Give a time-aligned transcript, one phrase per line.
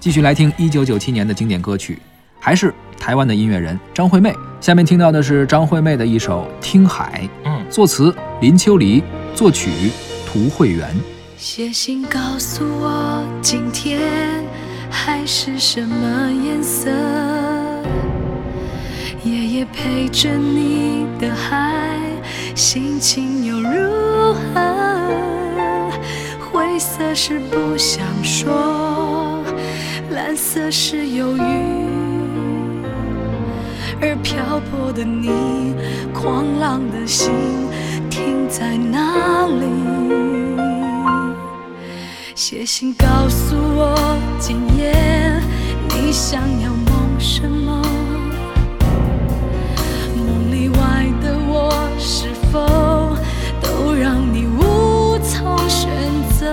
[0.00, 1.98] 继续来听一九九七年的经典歌曲，
[2.38, 4.32] 还是台湾的音乐人张惠妹。
[4.60, 9.02] 下面听到的是张惠妹的一首《听海》，嗯，作词林秋离，
[9.34, 9.90] 作曲
[10.24, 10.88] 涂慧源。
[11.36, 14.00] 写信告诉我，今天
[14.88, 16.90] 海是什么颜色？
[19.24, 21.98] 夜夜陪着你的海，
[22.54, 25.90] 心情又如何？
[26.50, 29.07] 灰色是不想说，
[30.28, 31.40] 蓝色是忧郁，
[33.98, 35.74] 而漂泊的你，
[36.12, 37.32] 狂浪的心
[38.10, 39.64] 停在哪里？
[42.34, 44.92] 写信告诉我，今夜
[45.88, 47.82] 你想要梦什么？
[50.14, 53.16] 梦里外的我，是否
[53.62, 55.88] 都让你无从选
[56.38, 56.52] 择？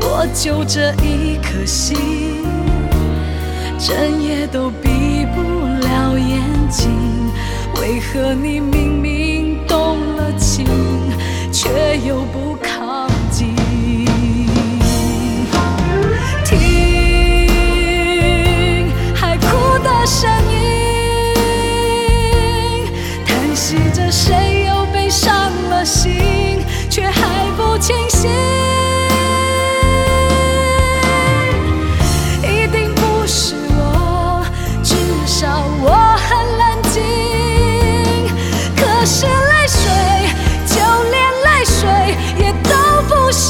[0.00, 2.37] 我就这一颗心，
[3.78, 5.40] 整夜都闭不
[5.86, 6.90] 了眼睛。
[7.80, 10.66] 为何你明明动了情，
[11.52, 13.54] 却又不靠近？
[16.44, 16.56] 听
[19.14, 19.46] 海哭
[19.84, 20.56] 的声音，
[23.24, 24.47] 叹息着谁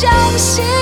[0.01, 0.78] 相信。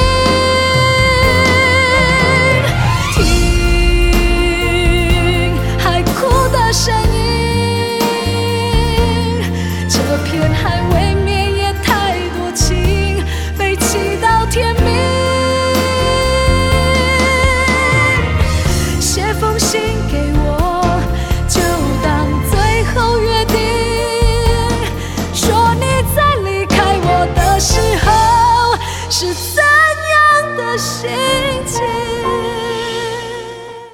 [30.57, 31.11] 的心
[31.67, 32.56] 情。